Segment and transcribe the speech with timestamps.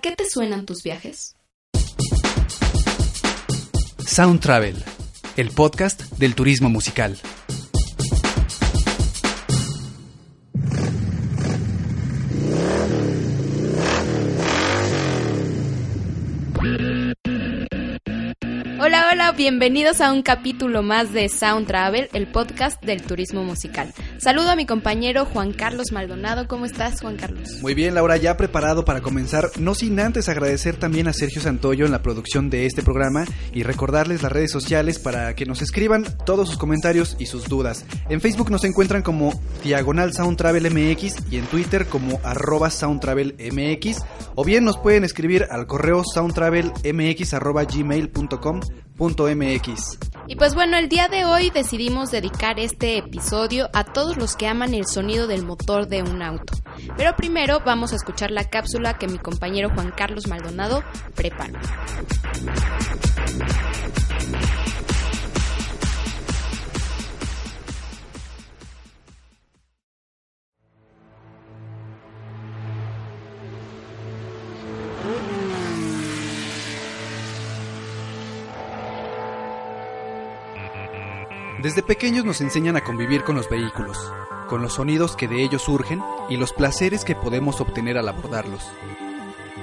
[0.00, 1.36] ¿A qué te suenan tus viajes?
[4.06, 4.82] Sound Travel,
[5.36, 7.18] el podcast del turismo musical.
[18.80, 23.92] Hola, hola, bienvenidos a un capítulo más de Sound Travel, el podcast del turismo musical.
[24.20, 26.46] Saludo a mi compañero Juan Carlos Maldonado.
[26.46, 27.62] ¿Cómo estás, Juan Carlos?
[27.62, 31.86] Muy bien, Laura, ya preparado para comenzar, no sin antes agradecer también a Sergio Santoyo
[31.86, 36.04] en la producción de este programa y recordarles las redes sociales para que nos escriban
[36.26, 37.86] todos sus comentarios y sus dudas.
[38.10, 39.32] En Facebook nos encuentran como
[39.64, 44.02] Diagonal Sound Travel MX y en Twitter como arroba Sound Travel MX
[44.34, 48.60] o bien nos pueden escribir al correo soundtravelmx arroba gmail.com
[50.26, 54.46] Y pues bueno, el día de hoy decidimos dedicar este episodio a todos los que
[54.46, 56.52] aman el sonido del motor de un auto.
[56.96, 60.84] Pero primero vamos a escuchar la cápsula que mi compañero Juan Carlos Maldonado
[61.14, 61.58] preparó.
[81.62, 83.98] Desde pequeños nos enseñan a convivir con los vehículos,
[84.48, 88.62] con los sonidos que de ellos surgen y los placeres que podemos obtener al abordarlos.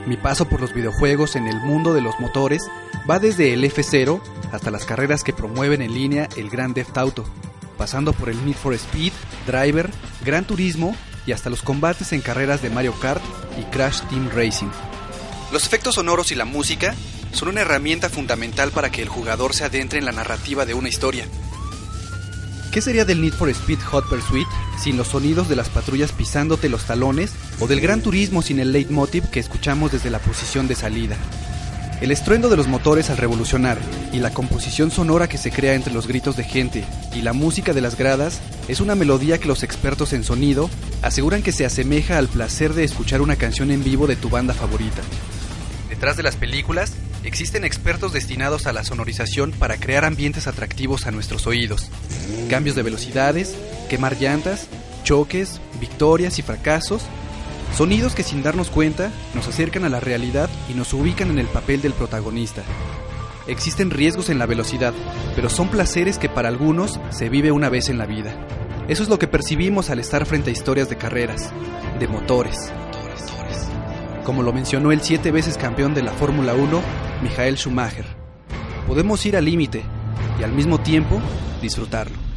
[0.05, 2.69] Mi paso por los videojuegos en el mundo de los motores
[3.09, 7.25] va desde el F0 hasta las carreras que promueven en línea el Grand Theft Auto,
[7.79, 9.13] pasando por el Need for Speed,
[9.47, 9.89] Driver,
[10.23, 10.95] Gran Turismo
[11.25, 13.23] y hasta los combates en carreras de Mario Kart
[13.59, 14.69] y Crash Team Racing.
[15.51, 16.93] Los efectos sonoros y la música
[17.31, 20.89] son una herramienta fundamental para que el jugador se adentre en la narrativa de una
[20.89, 21.25] historia.
[22.77, 26.69] ¿Qué sería del Need for Speed Hot Pursuit sin los sonidos de las patrullas pisándote
[26.69, 30.75] los talones o del Gran Turismo sin el leitmotiv que escuchamos desde la posición de
[30.75, 31.17] salida?
[32.01, 33.79] El estruendo de los motores al revolucionar
[34.13, 36.85] y la composición sonora que se crea entre los gritos de gente
[37.15, 40.69] y la música de las gradas es una melodía que los expertos en sonido
[41.01, 44.53] aseguran que se asemeja al placer de escuchar una canción en vivo de tu banda
[44.53, 45.01] favorita.
[45.89, 46.91] Detrás de las películas
[47.27, 51.89] existen expertos destinados a la sonorización para crear ambientes atractivos a nuestros oídos.
[52.49, 53.53] Cambios de velocidades,
[53.89, 54.67] quemar llantas,
[55.03, 57.03] choques, victorias y fracasos.
[57.75, 61.47] Sonidos que sin darnos cuenta nos acercan a la realidad y nos ubican en el
[61.47, 62.63] papel del protagonista.
[63.45, 64.93] Existen riesgos en la velocidad,
[65.35, 68.47] pero son placeres que para algunos se vive una vez en la vida.
[68.87, 71.51] Eso es lo que percibimos al estar frente a historias de carreras,
[71.99, 72.71] de motores,
[74.27, 76.81] como lo mencionó el siete veces campeón de la Fórmula 1,
[77.21, 78.05] Michael Schumacher.
[78.87, 79.83] Podemos ir al límite
[80.39, 81.19] y al mismo tiempo
[81.61, 82.27] disfrutarlo.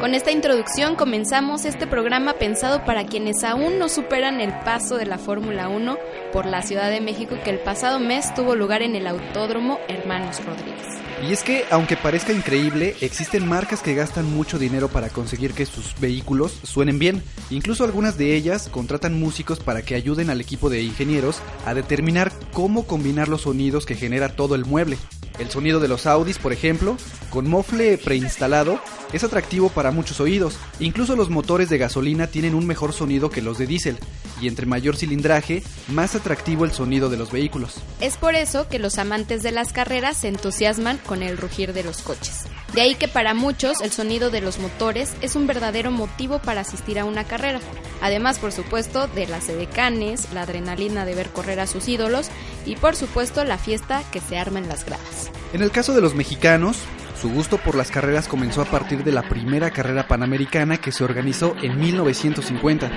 [0.00, 5.06] Con esta introducción comenzamos este programa pensado para quienes aún no superan el paso de
[5.06, 5.96] la Fórmula 1
[6.30, 10.44] por la Ciudad de México que el pasado mes tuvo lugar en el Autódromo Hermanos
[10.44, 11.03] Rodríguez.
[11.22, 15.64] Y es que, aunque parezca increíble, existen marcas que gastan mucho dinero para conseguir que
[15.64, 17.22] sus vehículos suenen bien.
[17.50, 22.32] Incluso algunas de ellas contratan músicos para que ayuden al equipo de ingenieros a determinar
[22.52, 24.98] cómo combinar los sonidos que genera todo el mueble.
[25.38, 26.96] El sonido de los Audis, por ejemplo,
[27.30, 28.78] con mofle preinstalado,
[29.12, 30.56] es atractivo para muchos oídos.
[30.78, 33.98] Incluso los motores de gasolina tienen un mejor sonido que los de diésel,
[34.40, 37.74] y entre mayor cilindraje, más atractivo el sonido de los vehículos.
[38.00, 41.82] Es por eso que los amantes de las carreras se entusiasman con el rugir de
[41.82, 42.44] los coches.
[42.74, 46.62] De ahí que para muchos el sonido de los motores es un verdadero motivo para
[46.62, 47.60] asistir a una carrera.
[48.02, 52.30] Además, por supuesto, de las edecanes, la adrenalina de ver correr a sus ídolos
[52.66, 55.30] y por supuesto la fiesta que se arma en las gradas.
[55.52, 56.78] En el caso de los mexicanos,
[57.22, 61.04] su gusto por las carreras comenzó a partir de la primera carrera panamericana que se
[61.04, 62.90] organizó en 1950.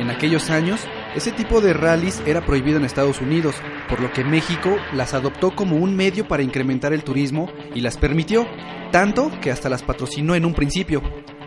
[0.00, 0.80] En aquellos años,
[1.14, 3.54] ese tipo de rallies era prohibido en Estados Unidos,
[3.88, 7.96] por lo que México las adoptó como un medio para incrementar el turismo y las
[7.96, 8.46] permitió,
[8.90, 11.02] tanto que hasta las patrocinó en un principio.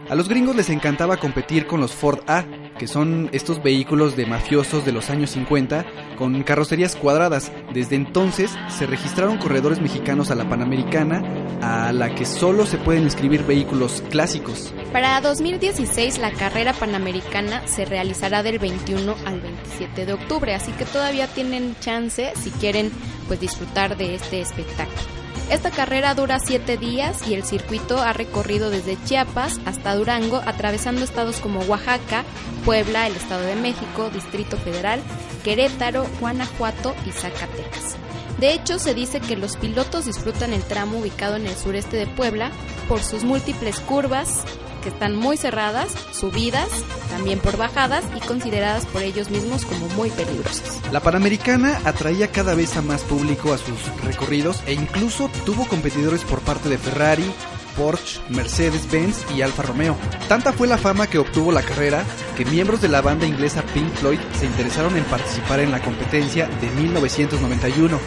[0.10, 2.44] A los gringos les encantaba competir con los Ford A,
[2.78, 5.86] que son estos vehículos de mafiosos de los años 50
[6.18, 7.52] con carrocerías cuadradas.
[7.74, 11.22] Desde entonces se registraron corredores mexicanos a la Panamericana,
[11.62, 14.74] a la que solo se pueden inscribir vehículos clásicos.
[14.92, 20.86] Para 2016 la carrera panamericana se realizará del 21 al 27 de octubre, así que
[20.86, 22.92] todavía tienen chance si quieren
[23.28, 25.23] pues disfrutar de este espectáculo.
[25.50, 31.04] Esta carrera dura 7 días y el circuito ha recorrido desde Chiapas hasta Durango, atravesando
[31.04, 32.24] estados como Oaxaca,
[32.66, 35.02] Puebla, el Estado de México, Distrito Federal,
[35.44, 37.98] Querétaro, Guanajuato y Zacatecas.
[38.40, 42.08] De hecho, se dice que los pilotos disfrutan el tramo ubicado en el sureste de
[42.08, 42.52] Puebla
[42.90, 44.44] por sus múltiples curvas,
[44.84, 46.70] que están muy cerradas, subidas,
[47.10, 50.82] también por bajadas y consideradas por ellos mismos como muy peligrosas.
[50.92, 56.24] La Panamericana atraía cada vez a más público a sus recorridos e incluso tuvo competidores
[56.24, 57.32] por parte de Ferrari,
[57.78, 59.96] Porsche, Mercedes-Benz y Alfa Romeo.
[60.28, 62.04] Tanta fue la fama que obtuvo la carrera
[62.36, 66.48] que miembros de la banda inglesa Pink Floyd se interesaron en participar en la competencia
[66.48, 68.00] de 1991.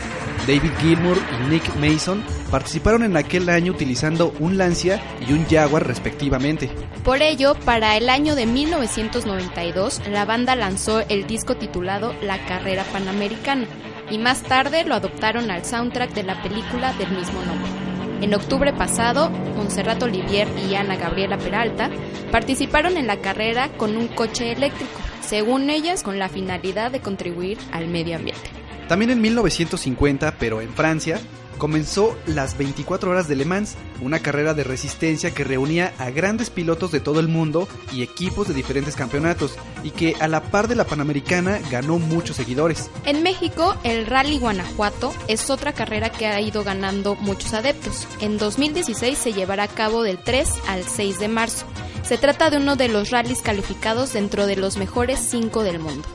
[0.46, 5.87] David Gilmour y Nick Mason participaron en aquel año utilizando un Lancia y un Jaguar
[5.87, 6.70] respectivamente.
[7.05, 12.84] Por ello, para el año de 1992, la banda lanzó el disco titulado La Carrera
[12.93, 13.67] Panamericana
[14.11, 17.86] y más tarde lo adoptaron al soundtrack de la película del mismo nombre.
[18.22, 21.90] En octubre pasado, Monserrat Olivier y Ana Gabriela Peralta
[22.32, 27.58] participaron en la carrera con un coche eléctrico, según ellas con la finalidad de contribuir
[27.72, 28.50] al medio ambiente.
[28.88, 31.20] También en 1950, pero en Francia,
[31.58, 36.50] comenzó las 24 horas de Le Mans, una carrera de resistencia que reunía a grandes
[36.50, 40.69] pilotos de todo el mundo y equipos de diferentes campeonatos, y que a la par
[40.69, 42.91] de la Panamericana ganó muchos seguidores.
[43.05, 48.06] En México, el Rally Guanajuato es otra carrera que ha ido ganando muchos adeptos.
[48.20, 51.67] En 2016 se llevará a cabo del 3 al 6 de marzo.
[52.02, 56.06] Se trata de uno de los rallies calificados dentro de los mejores 5 del mundo.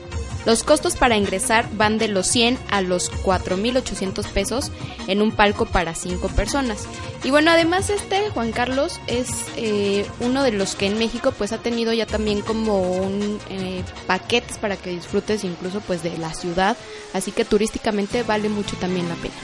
[0.44, 4.72] Los costos para ingresar van de los 100 a los 4.800 pesos
[5.06, 6.86] en un palco para 5 personas.
[7.22, 11.52] Y bueno, además este Juan Carlos es eh, uno de los que en México pues
[11.52, 16.34] ha tenido ya también como un eh, paquetes para que disfrutes incluso pues de la
[16.34, 16.76] ciudad,
[17.12, 19.34] así que turísticamente vale mucho también la pena.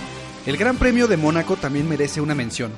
[0.47, 2.73] El Gran Premio de Mónaco también merece una mención.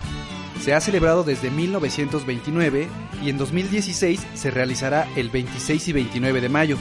[0.62, 2.88] Se ha celebrado desde 1929
[3.22, 6.76] y en 2016 se realizará el 26 y 29 de mayo.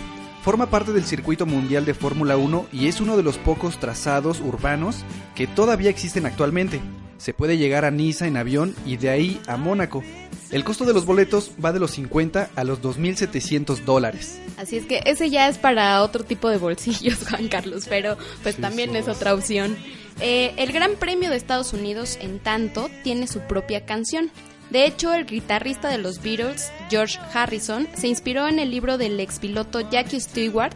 [0.49, 4.39] Forma parte del circuito mundial de Fórmula 1 y es uno de los pocos trazados
[4.39, 5.05] urbanos
[5.35, 6.81] que todavía existen actualmente.
[7.19, 10.03] Se puede llegar a Niza en avión y de ahí a Mónaco.
[10.49, 14.41] El costo de los boletos va de los 50 a los 2.700 dólares.
[14.57, 18.55] Así es que ese ya es para otro tipo de bolsillos, Juan Carlos, pero pues
[18.55, 19.77] también es otra opción.
[20.19, 24.31] Eh, el Gran Premio de Estados Unidos, en tanto, tiene su propia canción.
[24.69, 29.19] De hecho, el guitarrista de los Beatles, George Harrison, se inspiró en el libro del
[29.19, 30.75] expiloto Jackie Stewart,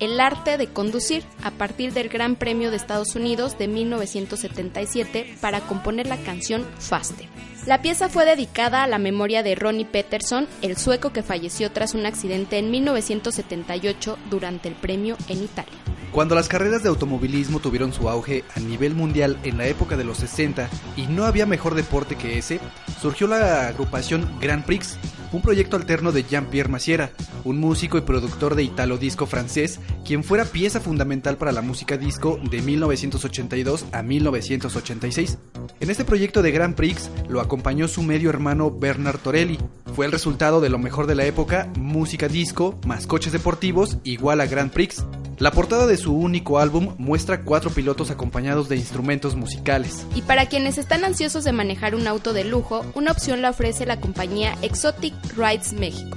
[0.00, 5.60] El arte de conducir, a partir del Gran Premio de Estados Unidos de 1977 para
[5.60, 7.28] componer la canción Faster.
[7.66, 11.94] La pieza fue dedicada a la memoria de Ronnie Peterson, el sueco que falleció tras
[11.94, 15.93] un accidente en 1978 durante el premio en Italia.
[16.14, 20.04] Cuando las carreras de automovilismo tuvieron su auge a nivel mundial en la época de
[20.04, 22.60] los 60 y no había mejor deporte que ese,
[23.02, 24.96] surgió la agrupación Grand Prix,
[25.32, 27.10] un proyecto alterno de Jean-Pierre Massiera,
[27.42, 31.96] un músico y productor de italo disco francés, quien fuera pieza fundamental para la música
[31.96, 35.38] disco de 1982 a 1986.
[35.80, 39.58] En este proyecto de Grand Prix lo acompañó su medio hermano Bernard Torelli.
[39.96, 44.40] Fue el resultado de lo mejor de la época, música disco más coches deportivos igual
[44.40, 45.04] a Grand Prix.
[45.38, 50.06] La portada de su único álbum muestra cuatro pilotos acompañados de instrumentos musicales.
[50.14, 53.84] Y para quienes están ansiosos de manejar un auto de lujo, una opción la ofrece
[53.84, 56.16] la compañía Exotic Rides México.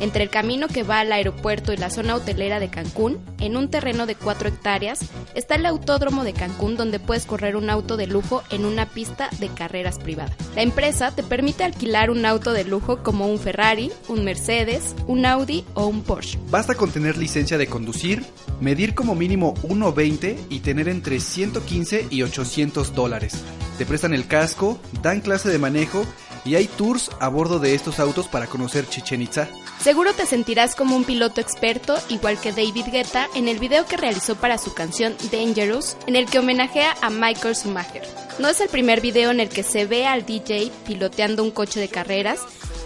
[0.00, 3.70] Entre el camino que va al aeropuerto y la zona hotelera de Cancún, en un
[3.70, 5.00] terreno de 4 hectáreas,
[5.34, 9.30] está el Autódromo de Cancún donde puedes correr un auto de lujo en una pista
[9.38, 10.32] de carreras privada.
[10.56, 15.26] La empresa te permite alquilar un auto de lujo como un Ferrari, un Mercedes, un
[15.26, 16.38] Audi o un Porsche.
[16.50, 18.24] Basta con tener licencia de conducir,
[18.60, 23.42] medir como mínimo 1,20 y tener entre 115 y 800 dólares.
[23.78, 26.04] Te prestan el casco, dan clase de manejo
[26.44, 29.48] y hay tours a bordo de estos autos para conocer Chichen Itza.
[29.84, 33.98] Seguro te sentirás como un piloto experto, igual que David Guetta en el video que
[33.98, 38.02] realizó para su canción Dangerous, en el que homenajea a Michael Schumacher.
[38.38, 41.80] No es el primer video en el que se ve al DJ piloteando un coche
[41.80, 42.40] de carreras,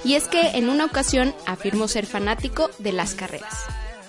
[0.04, 3.54] y es que en una ocasión afirmó ser fanático de las carreras.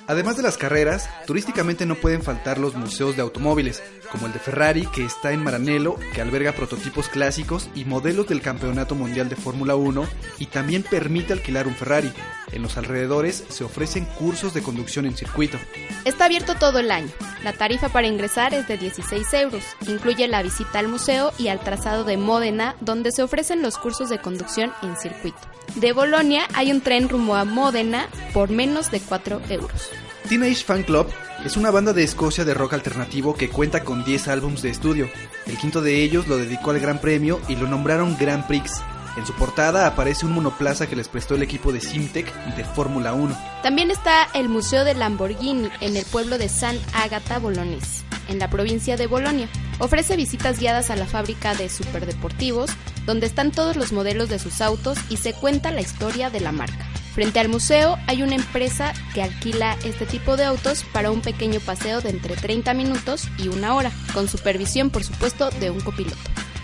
[0.09, 4.39] Además de las carreras, turísticamente no pueden faltar los museos de automóviles, como el de
[4.39, 9.35] Ferrari, que está en Maranello, que alberga prototipos clásicos y modelos del Campeonato Mundial de
[9.35, 10.07] Fórmula 1
[10.39, 12.11] y también permite alquilar un Ferrari.
[12.51, 15.59] En los alrededores se ofrecen cursos de conducción en circuito.
[16.05, 17.11] Está abierto todo el año.
[17.43, 19.63] La tarifa para ingresar es de 16 euros.
[19.87, 24.09] Incluye la visita al museo y al trazado de Módena, donde se ofrecen los cursos
[24.09, 25.37] de conducción en circuito.
[25.75, 29.91] De Bolonia hay un tren rumbo a Módena por menos de 4 euros.
[30.29, 31.07] Teenage Fan Club
[31.43, 35.09] es una banda de Escocia de rock alternativo que cuenta con 10 álbumes de estudio.
[35.47, 38.73] El quinto de ellos lo dedicó al Gran Premio y lo nombraron Grand Prix.
[39.17, 43.13] En su portada aparece un monoplaza que les prestó el equipo de Simtech de Fórmula
[43.13, 43.35] 1.
[43.63, 48.51] También está el Museo de Lamborghini en el pueblo de San Agata Bolognese, en la
[48.51, 49.49] provincia de Bolonia.
[49.79, 52.69] Ofrece visitas guiadas a la fábrica de superdeportivos,
[53.07, 56.51] donde están todos los modelos de sus autos y se cuenta la historia de la
[56.51, 56.88] marca.
[57.13, 61.59] Frente al museo hay una empresa que alquila este tipo de autos para un pequeño
[61.59, 66.17] paseo de entre 30 minutos y una hora, con supervisión por supuesto de un copiloto.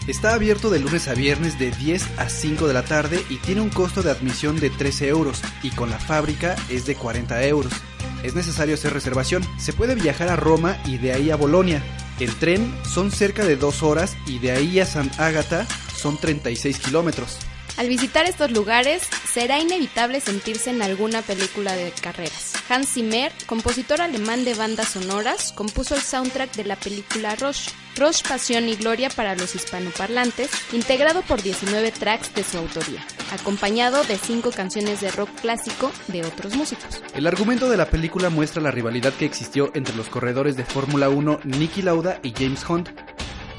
[0.08, 3.62] Está abierto de lunes a viernes de 10 a 5 de la tarde y tiene
[3.62, 7.74] un costo de admisión de 13 euros y con la fábrica es de 40 euros.
[8.22, 9.44] Es necesario hacer reservación.
[9.58, 11.82] Se puede viajar a Roma y de ahí a Bolonia.
[12.20, 16.80] El tren son cerca de 2 horas y de ahí a San Ágata son 36
[16.80, 17.40] kilómetros.
[17.78, 22.54] Al visitar estos lugares, será inevitable sentirse en alguna película de carreras.
[22.70, 27.70] Hans Zimmer, compositor alemán de bandas sonoras, compuso el soundtrack de la película Rush.
[27.98, 34.04] Rush Pasión y Gloria para los hispanoparlantes, integrado por 19 tracks de su autoría, acompañado
[34.04, 37.02] de 5 canciones de rock clásico de otros músicos.
[37.14, 41.08] El argumento de la película muestra la rivalidad que existió entre los corredores de Fórmula
[41.08, 42.90] 1 Nicky Lauda y James Hunt,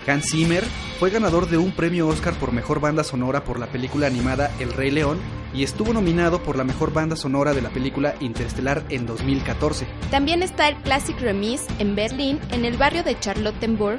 [0.06, 0.62] Hans Zimmer
[1.00, 4.72] fue ganador de un premio Oscar por mejor banda sonora por la película animada El
[4.72, 5.18] Rey León
[5.52, 9.86] y estuvo nominado por la mejor banda sonora de la película Interstellar en 2014.
[10.10, 13.98] También está el Classic Remise en Berlín, en el barrio de Charlottenburg,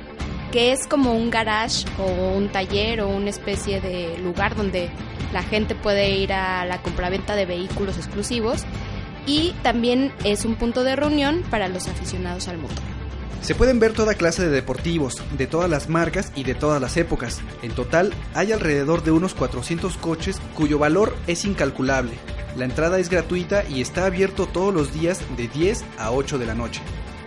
[0.51, 4.89] que es como un garage o un taller o una especie de lugar donde
[5.33, 8.63] la gente puede ir a la compraventa de vehículos exclusivos
[9.25, 12.96] y también es un punto de reunión para los aficionados al motor.
[13.47, 16.97] Se pueden ver toda clase de deportivos, de todas las marcas y de todas las
[16.97, 17.39] épocas.
[17.61, 22.11] En total, hay alrededor de unos 400 coches cuyo valor es incalculable.
[22.57, 26.45] La entrada es gratuita y está abierto todos los días de 10 a 8 de
[26.45, 26.81] la noche.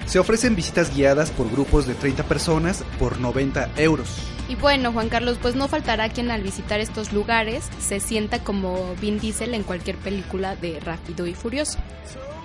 [0.05, 4.19] Se ofrecen visitas guiadas por grupos de 30 personas por 90 euros.
[4.51, 8.97] Y bueno, Juan Carlos, pues no faltará quien al visitar estos lugares se sienta como
[8.97, 11.79] Vin Diesel en cualquier película de Rápido y Furioso.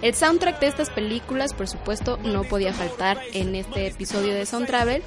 [0.04, 4.68] El soundtrack de estas películas, por supuesto, no podía faltar en este episodio de Sound
[4.68, 5.02] Travel.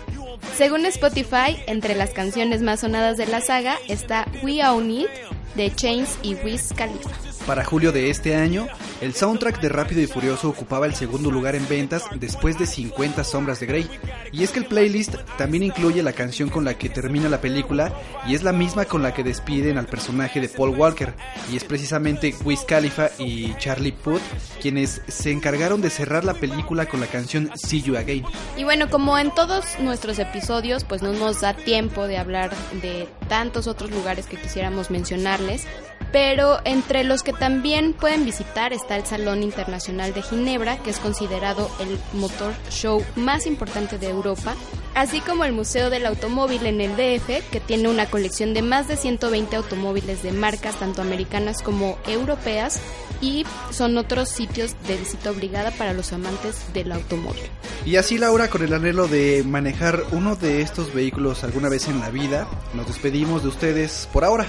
[0.56, 5.08] Según Spotify, entre las canciones más sonadas de la saga está We Own It
[5.54, 7.27] de Chains y Wiz Khalifa.
[7.48, 8.68] Para julio de este año,
[9.00, 13.24] el soundtrack de Rápido y Furioso ocupaba el segundo lugar en ventas después de 50
[13.24, 13.90] sombras de Grey.
[14.32, 17.90] Y es que el playlist también incluye la canción con la que termina la película
[18.26, 21.14] y es la misma con la que despiden al personaje de Paul Walker.
[21.50, 24.20] Y es precisamente Wiz Khalifa y Charlie Puth
[24.60, 28.26] quienes se encargaron de cerrar la película con la canción See You Again.
[28.58, 32.50] Y bueno, como en todos nuestros episodios, pues no nos da tiempo de hablar
[32.82, 35.66] de tantos otros lugares que quisiéramos mencionarles
[36.12, 40.98] pero entre los que también pueden visitar está el Salón Internacional de Ginebra, que es
[40.98, 44.54] considerado el motor show más importante de Europa,
[44.94, 48.88] así como el Museo del Automóvil en el DF, que tiene una colección de más
[48.88, 52.80] de 120 automóviles de marcas tanto americanas como europeas
[53.20, 57.42] y son otros sitios de visita obligada para los amantes del automóvil.
[57.84, 62.00] Y así Laura, con el anhelo de manejar uno de estos vehículos alguna vez en
[62.00, 64.46] la vida, nos despedimos de ustedes por ahora.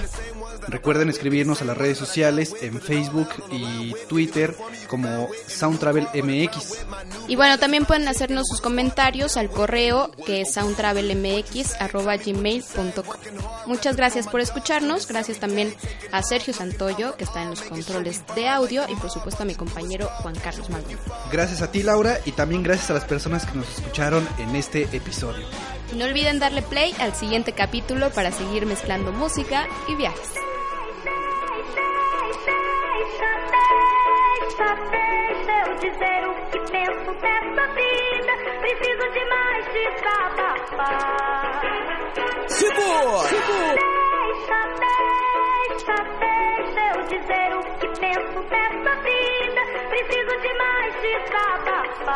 [0.70, 4.54] Recuerden escribirnos a las redes sociales en Facebook y Twitter
[4.86, 6.86] como SoundTravelMX.
[7.28, 13.16] Y bueno, también pueden hacernos sus comentarios al correo que es soundtravelmx.gmail.com.
[13.66, 15.08] Muchas gracias por escucharnos.
[15.08, 15.74] Gracias también
[16.12, 19.54] a Sergio Santoyo, que está en los controles de audio, y por supuesto a mi
[19.54, 21.00] compañero Juan Carlos Maldonado.
[21.32, 24.82] Gracias a ti, Laura, y también gracias a las personas que nos escucharon en este
[24.92, 25.46] episodio.
[25.96, 30.30] No olviden darle play al siguiente capítulo para seguir mezclando música y viajes.
[35.80, 38.32] Dizer o que penso dessa vida.
[38.60, 41.60] Preciso de mais desabafar.
[42.48, 43.18] Segura!
[43.28, 43.74] Segura!
[43.80, 44.60] Deixa,
[45.78, 49.62] deixa, deixa eu dizer o que penso dessa vida.
[49.88, 52.10] Preciso de mais desabafar.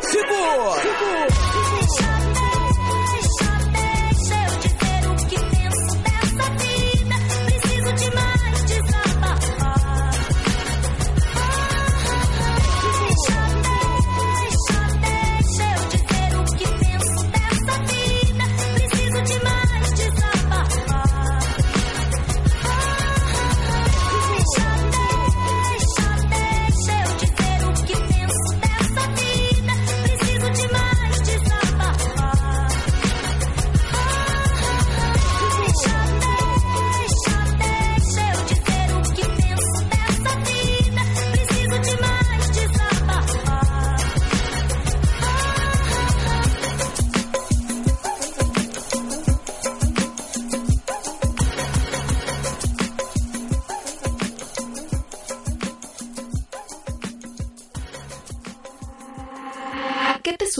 [0.00, 0.74] Segura!
[0.74, 1.34] Segura!
[1.96, 2.13] qué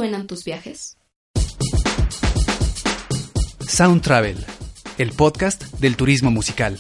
[0.05, 0.99] suenan tus viajes?
[3.67, 4.37] Sound Travel,
[4.99, 6.79] el podcast del turismo musical.